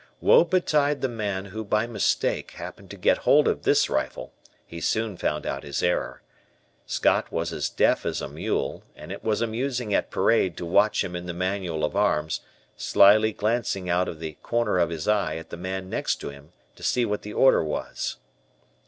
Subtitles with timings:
[0.19, 4.33] Woe betide the man, who by mistake, happened to get hold of this rifle;
[4.65, 6.23] he soon found out his error.
[6.87, 11.03] Scott was as deaf as a mule, and it was amusing at parade to watch
[11.03, 12.39] him in the manual of arms,
[12.75, 16.51] slyly glancing out of the corner of his eye at the man next to him
[16.75, 18.17] to see what the order was.